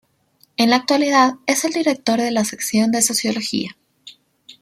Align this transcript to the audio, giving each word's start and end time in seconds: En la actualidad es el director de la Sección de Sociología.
En 0.57 0.71
la 0.71 0.77
actualidad 0.77 1.35
es 1.45 1.63
el 1.63 1.73
director 1.73 2.19
de 2.19 2.31
la 2.31 2.43
Sección 2.43 2.91
de 2.91 3.03
Sociología. 3.03 3.77